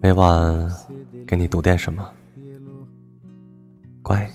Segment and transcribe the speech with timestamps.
[0.00, 0.70] 每晚
[1.26, 2.08] 给你读点什么，
[4.00, 4.30] 乖，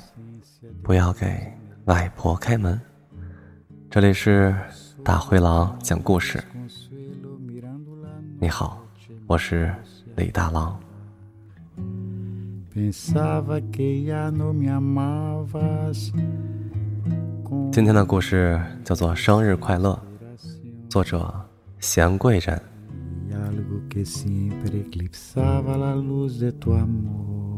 [0.83, 1.25] 不要给
[1.85, 2.79] 外婆开门。
[3.89, 4.53] 这里是
[5.05, 6.43] 大灰狼讲故事。
[8.39, 8.77] 你好，
[9.25, 9.73] 我是
[10.17, 10.77] 李大狼。
[17.71, 19.97] 今天的故事叫做《生日快乐》，
[20.89, 21.33] 作者
[21.79, 22.61] 贤贵人。
[23.89, 27.52] Que siempre eclipsaba la luz de tu amor.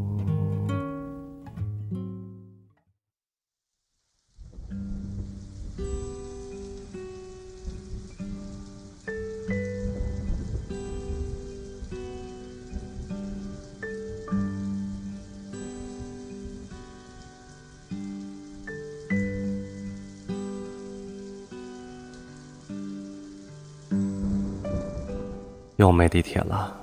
[25.76, 26.74] 又没地铁了。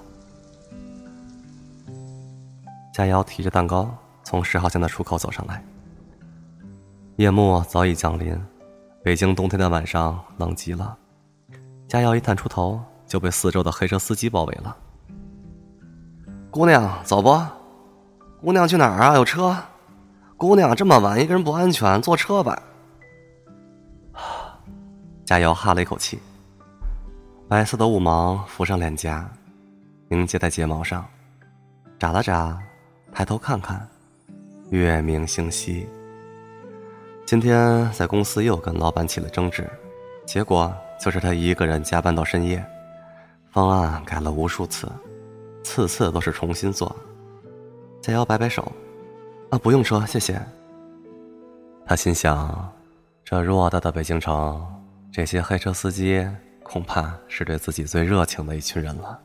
[2.93, 3.89] 佳瑶提着蛋糕
[4.23, 5.63] 从十号线的出口走上来。
[7.17, 8.39] 夜幕早已降临，
[9.03, 10.97] 北京冬天的晚上冷极了。
[11.87, 14.75] 佳瑶一探出头，就被四周的黑车司机包围了。
[16.49, 17.39] 姑娘，走不？
[18.41, 19.15] 姑娘去哪儿啊？
[19.15, 19.55] 有车？
[20.37, 22.61] 姑娘，这么晚一个人不安全，坐车吧。
[25.25, 26.19] 佳瑶哈了一口气。
[27.53, 29.29] 白色的雾芒浮上脸颊，
[30.07, 31.05] 凝结在睫毛上，
[31.99, 32.59] 眨了眨，
[33.11, 33.87] 抬头看看，
[34.71, 35.87] 月明星稀。
[37.27, 39.69] 今天在公司又跟老板起了争执，
[40.25, 42.65] 结果就是他一个人加班到深夜，
[43.51, 44.91] 方案改了无数次，
[45.63, 46.95] 次次都是重新做。
[48.01, 48.71] 佳瑶摆摆手，
[49.51, 50.41] 啊，不用说，谢谢。
[51.85, 52.73] 他心想，
[53.23, 54.59] 这偌大的北京城，
[55.11, 56.27] 这些黑车司机。
[56.63, 59.19] 恐怕是对自己最热情的一群人了。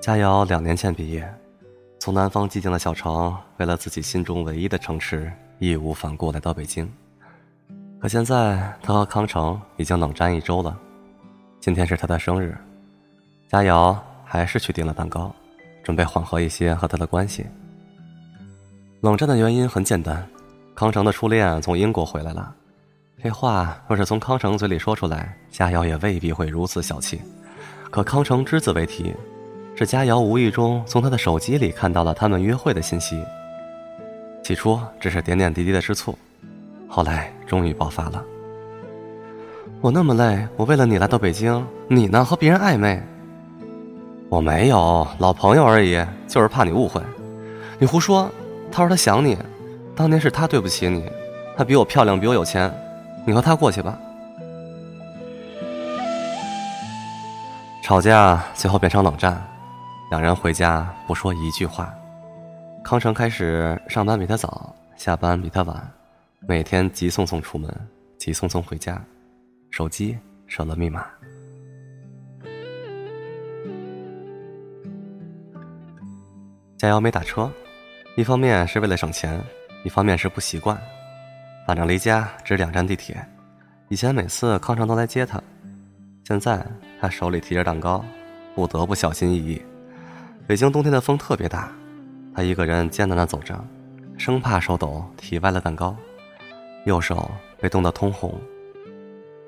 [0.00, 1.30] 佳瑶两年前毕业，
[1.98, 6.90] 从南方寂静的小城，为了自己心中唯一的城池，义无反顾来到北京。
[8.00, 10.78] 可现在，他和康城已经冷战一周了。
[11.60, 12.56] 今天是他的生日，
[13.48, 15.34] 佳瑶还是去订了蛋糕，
[15.82, 17.44] 准备缓和一些和他的关系。
[19.00, 20.26] 冷战的原因很简单。
[20.78, 22.54] 康城的初恋从英国回来了，
[23.20, 27.20] 这话若是从康城嘴里说出来，佳瑶也未必会如此小气。
[27.90, 29.12] 可康城只字未提，
[29.74, 33.20] 是佳瑶无意中从他的手机里看到了他们约会的信息。
[34.44, 36.16] 起初只是点点滴滴的吃醋，
[36.86, 38.24] 后来终于爆发了。
[39.80, 43.02] 我那么累，我为了你来到北京，你呢和别人暧昧？
[44.28, 47.02] 我没有，老朋友而已，就是怕你误会。
[47.80, 48.30] 你胡说，
[48.70, 49.36] 他说他想你。
[49.98, 51.10] 当年是他对不起你，
[51.56, 52.72] 他比我漂亮，比我有钱，
[53.26, 53.98] 你和他过去吧。
[57.82, 59.44] 吵架最后变成冷战，
[60.08, 61.92] 两人回家不说一句话。
[62.84, 65.90] 康城开始上班比他早，下班比他晚，
[66.46, 67.68] 每天急匆匆出门，
[68.18, 69.04] 急匆匆回家，
[69.68, 70.16] 手机
[70.46, 71.06] 设了密码。
[76.76, 77.50] 佳瑶没打车，
[78.16, 79.42] 一方面是为了省钱。
[79.84, 80.76] 一方面是不习惯，
[81.66, 83.16] 反正离家只两站地铁。
[83.88, 85.40] 以前每次康城都来接他，
[86.24, 86.66] 现在
[87.00, 88.04] 他手里提着蛋糕，
[88.54, 89.62] 不得不小心翼翼。
[90.46, 91.70] 北京冬天的风特别大，
[92.34, 93.58] 他一个人艰难的走着，
[94.18, 95.96] 生怕手抖提歪了蛋糕，
[96.84, 98.38] 右手被冻得通红，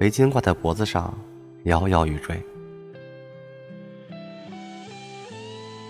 [0.00, 1.12] 围巾挂在脖子上，
[1.64, 2.40] 摇摇欲坠。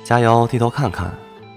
[0.03, 1.13] 加油，低头看看，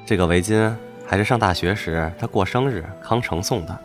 [0.05, 0.71] 这个围巾。
[1.13, 3.79] 还是上大学时，他过生日，康城送的。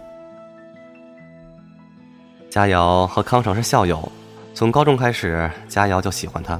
[2.48, 4.10] 佳瑶和康城是校友，
[4.54, 6.58] 从高中开始，佳瑶就喜欢他。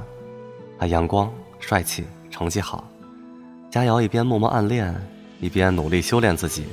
[0.79, 2.85] 他阳光、帅气，成绩好。
[3.71, 4.95] 佳瑶一边默默暗恋，
[5.41, 6.67] 一边努力修炼自己。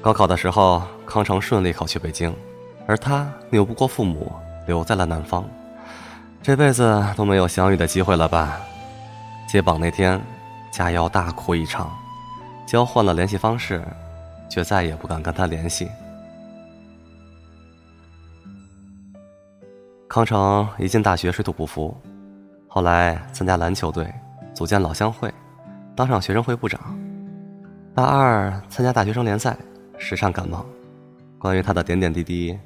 [0.00, 2.32] 高考的时候，康城顺利考去北京，
[2.86, 4.32] 而他拗不过父母，
[4.68, 5.44] 留在了南方。
[6.44, 8.60] 这辈子都没有相遇的机会了吧？
[9.48, 10.16] 揭榜那天，
[10.70, 11.90] 佳瑶大哭一场。
[12.66, 13.80] 交换了联系方式，
[14.50, 15.88] 却再也不敢跟他联系。
[20.08, 21.96] 康城一进大学水土不服，
[22.66, 24.12] 后来参加篮球队，
[24.52, 25.32] 组建老乡会，
[25.94, 26.80] 当上学生会部长。
[27.94, 29.56] 大二参加大学生联赛，
[29.96, 30.66] 时常感冒。
[31.38, 32.58] 关于他的点点滴滴，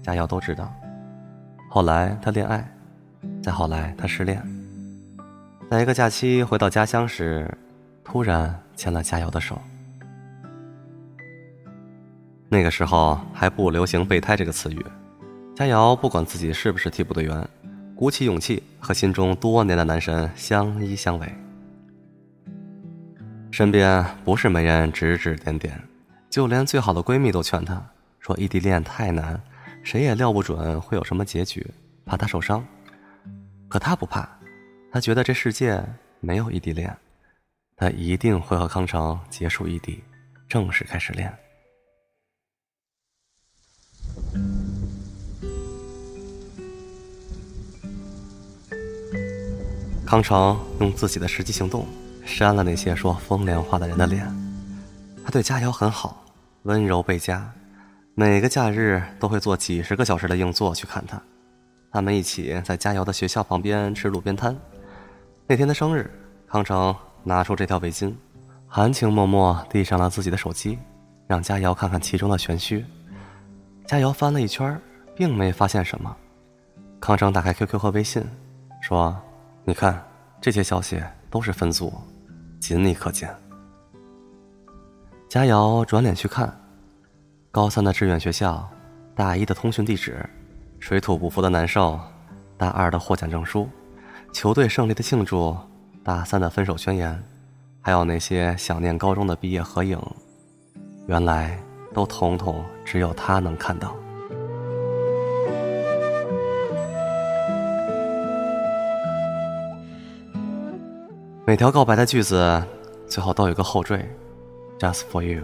[0.00, 0.72] 佳瑶都知道。
[1.68, 2.64] 后来他恋爱，
[3.42, 4.40] 再后来他失恋。
[5.68, 7.52] 在一个假期回到家乡时。
[8.02, 9.60] 突然牵了佳瑶的手。
[12.48, 14.82] 那个时候还不流行“备胎”这个词语，
[15.54, 17.46] 佳瑶不管自己是不是替补队员，
[17.94, 21.28] 鼓起勇气和心中多年的男神相依相偎。
[23.50, 25.78] 身边不是没人指指点点，
[26.30, 27.86] 就连最好的闺蜜都劝她
[28.18, 29.38] 说：“异地恋太难，
[29.82, 31.66] 谁也料不准会有什么结局，
[32.06, 32.64] 怕他受伤。”
[33.68, 34.26] 可她不怕，
[34.90, 35.84] 她觉得这世界
[36.20, 36.96] 没有异地恋，
[37.80, 40.04] 他一定会和康成结束异地，
[40.46, 41.34] 正式开始恋。
[50.04, 51.86] 康成用自己的实际行动
[52.26, 54.26] 扇了那些说风凉话的人的脸。
[55.24, 56.22] 他对佳瑶很好，
[56.64, 57.50] 温柔倍加，
[58.14, 61.18] 每个假日都会坐几十个小时的硬座去看她。
[61.90, 64.54] 他们一起在佳瑶的学校旁边吃路边摊。
[65.46, 66.10] 那天的生日，
[66.46, 66.94] 康成
[67.24, 68.14] 拿出这条围巾，
[68.66, 70.78] 含情脉脉递上了自己的手机，
[71.26, 72.84] 让佳瑶看看其中的玄虚。
[73.86, 74.80] 佳瑶翻了一圈，
[75.16, 76.16] 并没发现什么。
[77.00, 78.24] 康成打开 QQ 和微信，
[78.80, 79.16] 说。
[79.62, 80.02] 你看，
[80.40, 81.92] 这些消息都是分组，
[82.58, 83.28] 仅你可见。
[85.28, 86.52] 佳瑶转脸去看，
[87.52, 88.66] 高三的志愿学校，
[89.14, 90.28] 大一的通讯地址，
[90.80, 92.00] 水土不服的难受，
[92.56, 93.68] 大二的获奖证书，
[94.32, 95.54] 球队胜利的庆祝，
[96.02, 97.22] 大三的分手宣言，
[97.82, 100.00] 还有那些想念高中的毕业合影，
[101.06, 101.58] 原来
[101.92, 103.94] 都统统只有他能看到。
[111.46, 112.62] 每条告白的句子，
[113.06, 114.08] 最后都有个后缀
[114.78, 115.42] ，Just for you。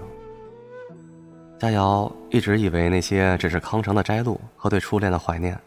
[1.59, 5.59] 佳瑶一直以为那些只是康城的摘录和对初恋的怀念。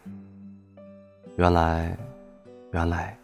[1.36, 1.96] 原来，
[2.72, 3.16] 原来，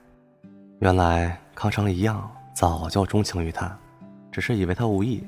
[0.81, 3.77] 原来康成一样早就钟情于他，
[4.31, 5.25] 只是以为他无意。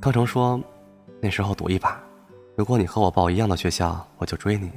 [0.00, 0.60] 康成说
[1.22, 1.98] ：“那时候赌一把，
[2.56, 4.70] 如果你和我报一样的学校，我就追你。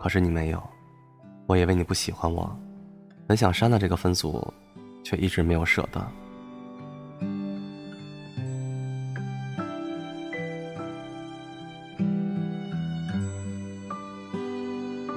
[0.00, 0.60] 可是你没有，
[1.46, 2.50] 我以为你不喜欢我，
[3.28, 4.52] 很想删了这个分组。”
[5.04, 6.00] 却一直没有舍得。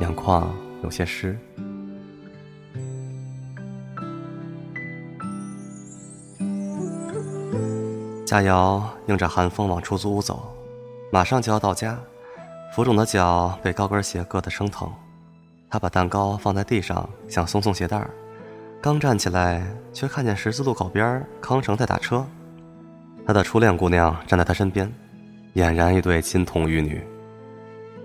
[0.02, 0.52] 眼眶
[0.82, 1.38] 有些湿。
[8.26, 10.52] 佳瑶迎着寒风往出租屋走，
[11.12, 11.96] 马上就要到家，
[12.74, 14.92] 浮肿的脚被高跟鞋硌得生疼。
[15.70, 18.10] 她把蛋糕放在地上，想松松鞋带儿。
[18.82, 19.64] 刚站起来，
[19.94, 22.26] 却看见十字路口边康成在打车，
[23.28, 24.92] 他的初恋姑娘站在他身边，
[25.54, 27.06] 俨然一对金童玉女。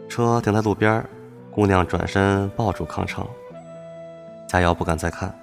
[0.07, 1.03] 车停在路边，
[1.51, 3.27] 姑娘转身抱住康成。
[4.47, 5.35] 佳瑶不敢再看，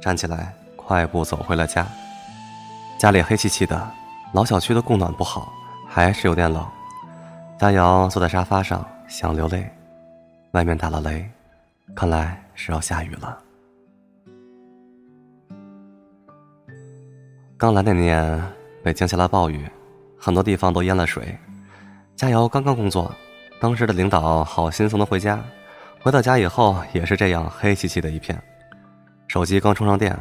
[0.00, 1.84] 站起来快步走回了家。
[2.96, 3.90] 家里黑漆漆的，
[4.34, 5.52] 老小区的供暖不好，
[5.86, 6.66] 还是有点冷。
[7.56, 9.64] 佳瑶坐在沙发上想流泪，
[10.50, 11.24] 外面打了雷，
[11.94, 13.38] 看来是要下雨了。
[17.56, 18.42] 刚来那年，
[18.82, 19.64] 北京下了暴雨，
[20.18, 21.38] 很多地方都淹了水。
[22.16, 23.14] 佳瑶刚刚工作，
[23.60, 25.40] 当时的领导好心送她回家。
[26.02, 28.36] 回到家以后，也是这样黑漆漆的一片。
[29.28, 30.18] 手机刚充上电，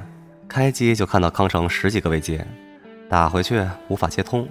[0.48, 2.46] 开机就看到康城十几个未接，
[3.14, 4.48] 打回去无法接通。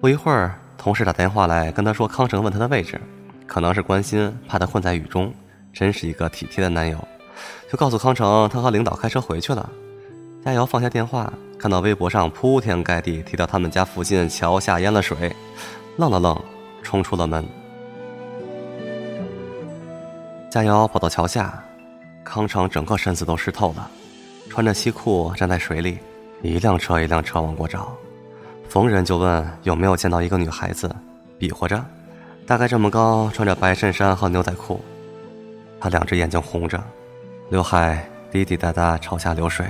[0.00, 2.98] 不一会儿，同事打电话来跟他说，康城问他的位置，
[3.46, 5.30] 可能是关心，怕他困在雨中，
[5.74, 6.96] 真是一个体贴的男友，
[7.70, 9.68] 就告诉康城他和领导开车回去了。
[10.42, 11.30] 佳瑶放下电话。
[11.58, 15.30] 看到微博上铺天盖地提到他们家附近桥下淹了水，
[15.98, 16.36] 愣了愣，
[16.82, 17.46] 冲出了门。
[20.50, 21.62] 佳瑶跑到桥下，
[22.24, 23.88] 康成整个身子都湿透了，
[24.48, 25.98] 穿着西裤站在水里，
[26.42, 27.96] 一辆车一辆车往过找，
[28.68, 30.92] 逢人就问有没有见到一个女孩子，
[31.38, 31.82] 比划着，
[32.44, 34.80] 大概这么高，穿着白衬衫和牛仔裤，
[35.80, 36.82] 他两只眼睛红着，
[37.48, 39.64] 刘海滴滴答答朝下流水。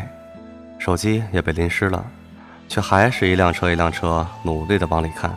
[0.78, 2.04] 手机也被淋湿了，
[2.68, 5.30] 却还是一辆车一辆车努力的往里看。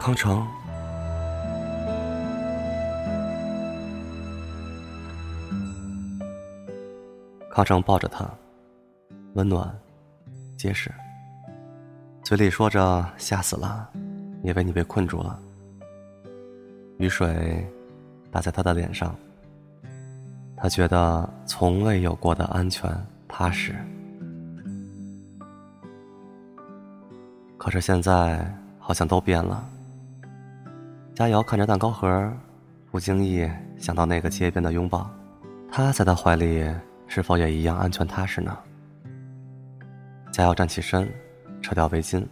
[0.00, 0.46] 康成，
[7.50, 8.24] 康成抱着他，
[9.34, 9.72] 温暖、
[10.58, 10.90] 结实，
[12.22, 13.88] 嘴里说着吓死了，
[14.42, 15.38] 以为你被困住了。
[16.98, 17.66] 雨水
[18.30, 19.14] 打在他的脸上。
[20.54, 22.88] 他觉得从未有过的安全
[23.26, 23.74] 踏实，
[27.58, 28.48] 可是现在
[28.78, 29.68] 好像都变了。
[31.16, 32.32] 佳瑶看着蛋糕盒，
[32.92, 35.10] 不经意想到那个街边的拥抱，
[35.68, 36.64] 他在他怀里
[37.08, 38.56] 是否也一样安全踏实呢？
[40.32, 41.06] 佳瑶站起身，
[41.60, 42.26] 扯掉围巾，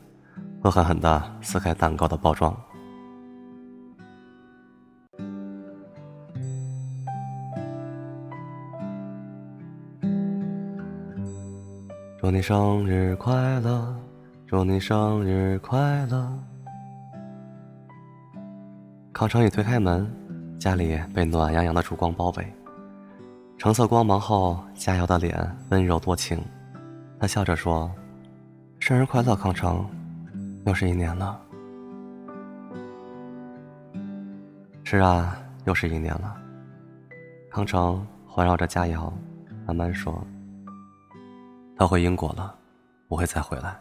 [0.62, 2.56] 恶狠狠地撕开蛋糕的包装。
[12.18, 13.94] 祝你生日快乐，
[14.46, 16.32] 祝你生日快乐。
[19.12, 20.10] 康成宇推开门，
[20.58, 22.52] 家里被暖洋洋的烛光包围，
[23.58, 26.42] 橙色光芒后，佳瑶的脸温柔多情。
[27.20, 27.92] 他笑着说
[28.80, 29.86] ：“生日快乐，康城，
[30.64, 31.38] 又是一年了。”
[34.84, 35.36] 是啊，
[35.66, 36.34] 又是一年了。
[37.50, 39.12] 康城环绕着佳瑶，
[39.66, 40.26] 慢慢说
[41.76, 42.54] ：“他回英国了，
[43.06, 43.78] 不会再回来。”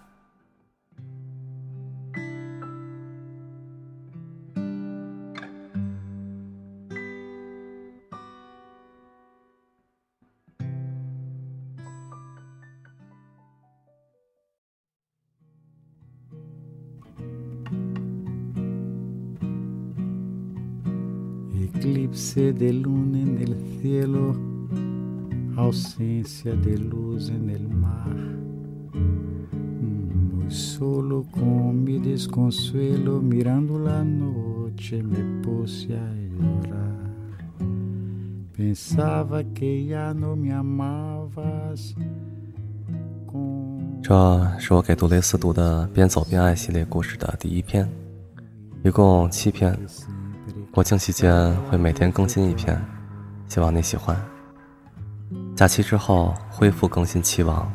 [21.73, 24.35] Eclipse de luna en el cielo,
[25.55, 28.15] ausencia de luz en el mar.
[28.93, 36.97] Muy solo con mi desconsuelo, mirando la noche me puse a llorar.
[38.55, 41.95] Pensaba que ya no me amabas.
[44.01, 47.87] 这是我给杜蕾斯读的《边走边爱》系列故事的第一篇，
[48.83, 49.77] 一共七篇。
[50.79, 52.81] 国庆期间会每天更新一篇，
[53.49, 54.15] 希望你喜欢。
[55.53, 57.69] 假期之后恢复更新期望。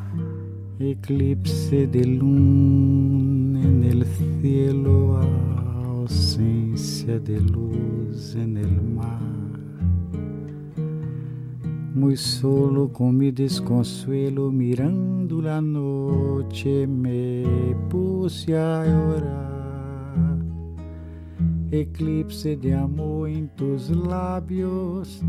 [21.81, 25.21] eclipse de amor em teus lábios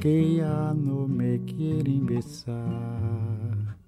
[0.00, 3.78] que há no me querem besar.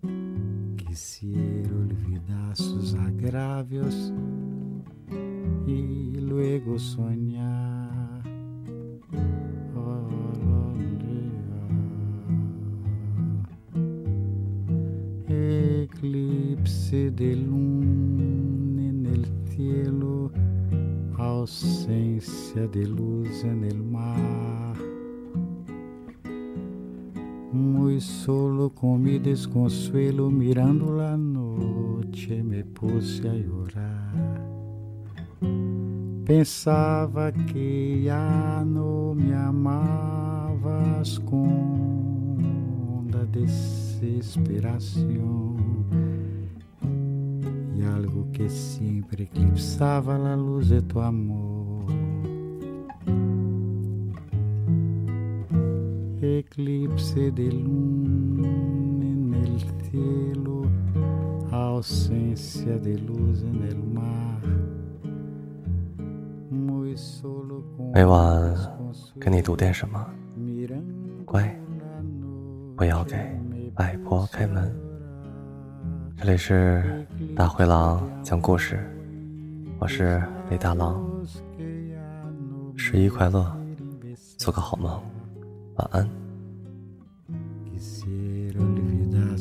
[0.77, 4.13] Quisiera olvidar os agravios
[5.67, 8.01] e luego sonhar.
[15.29, 17.50] Eclipse del
[22.51, 24.77] ausencia de luz en mar.
[27.53, 34.41] Muy solo con mi desconsuelo mirando la noche me puse a llorar.
[36.25, 45.61] Pensaba que ya no me amabas con la desesperación
[48.01, 51.60] algo que siempre eclipsaba la luz de tu amor.
[56.41, 57.31] Eclipse
[68.07, 68.57] 晚
[69.21, 70.07] 跟你读点什么，
[71.27, 71.55] 乖，
[72.75, 73.19] 不要给
[73.75, 74.75] 外婆开门。
[76.17, 77.07] 这里是
[77.37, 78.79] 大灰狼讲故事，
[79.79, 81.05] 我是李大狼。
[82.77, 83.55] 十一快乐，
[84.39, 84.91] 做个好梦，
[85.77, 86.09] 晚安。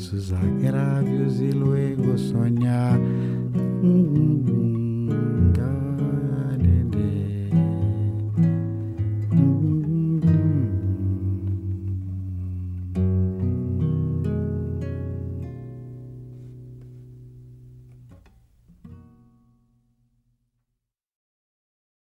[0.09, 2.97] sus agravios y luego soñar.
[2.99, 4.78] Mm -hmm.